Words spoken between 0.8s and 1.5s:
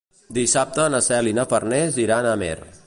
na Cel i na